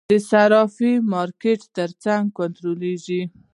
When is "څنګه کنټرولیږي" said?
2.05-3.21